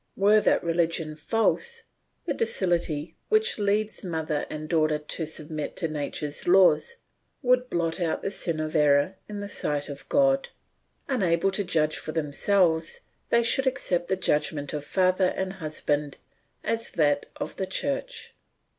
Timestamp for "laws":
6.47-6.95